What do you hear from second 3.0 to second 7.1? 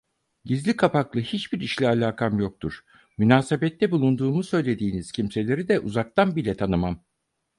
münasebette bulunduğumu söylediğiniz kimseleri de, uzaktan bile tanımam.